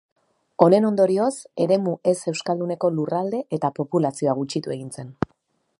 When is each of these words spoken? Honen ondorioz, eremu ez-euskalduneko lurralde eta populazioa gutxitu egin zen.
Honen 0.65 0.87
ondorioz, 0.87 1.27
eremu 1.65 1.93
ez-euskalduneko 2.13 2.91
lurralde 2.97 3.45
eta 3.59 3.71
populazioa 3.81 4.37
gutxitu 4.41 4.77
egin 4.79 4.91
zen. 4.97 5.13